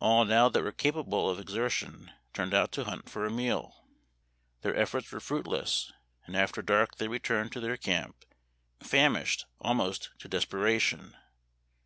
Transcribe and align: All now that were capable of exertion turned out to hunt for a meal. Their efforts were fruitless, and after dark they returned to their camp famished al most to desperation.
All 0.00 0.24
now 0.24 0.48
that 0.48 0.62
were 0.62 0.72
capable 0.72 1.28
of 1.28 1.38
exertion 1.38 2.10
turned 2.32 2.54
out 2.54 2.72
to 2.72 2.84
hunt 2.84 3.10
for 3.10 3.26
a 3.26 3.30
meal. 3.30 3.84
Their 4.62 4.74
efforts 4.74 5.12
were 5.12 5.20
fruitless, 5.20 5.92
and 6.24 6.34
after 6.34 6.62
dark 6.62 6.96
they 6.96 7.06
returned 7.08 7.52
to 7.52 7.60
their 7.60 7.76
camp 7.76 8.24
famished 8.80 9.44
al 9.62 9.74
most 9.74 10.08
to 10.20 10.26
desperation. 10.28 11.14